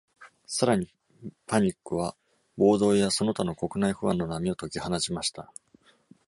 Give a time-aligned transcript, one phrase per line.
[0.47, 0.91] さらに、
[1.45, 2.15] パニックは
[2.57, 5.53] 暴動やその他の国内不安の波を解き放ちました。